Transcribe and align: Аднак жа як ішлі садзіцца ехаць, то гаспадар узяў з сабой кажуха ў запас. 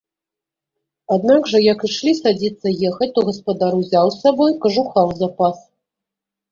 Аднак 1.15 1.41
жа 1.51 1.59
як 1.73 1.79
ішлі 1.89 2.15
садзіцца 2.21 2.67
ехаць, 2.91 3.11
то 3.19 3.27
гаспадар 3.31 3.71
узяў 3.83 4.07
з 4.17 4.21
сабой 4.27 4.51
кажуха 4.67 4.99
ў 5.09 5.23
запас. 5.23 5.57